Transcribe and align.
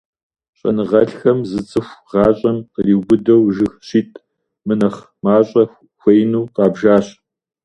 ЩӀэныгъэлӀхэм 0.57 1.39
зы 1.49 1.61
цӀыху 1.69 2.01
гъащӀэм 2.09 2.57
къриубыдэу 2.73 3.43
жыг 3.55 3.73
щитӀ 3.87 4.19
мынэхъ 4.65 4.99
мащӀэ 5.23 5.63
хуеину 5.99 6.43
къабжащ. 6.55 7.05